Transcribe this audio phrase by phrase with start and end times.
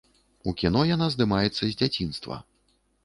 [0.51, 2.43] У кіно яна здымаецца з дзяцінства.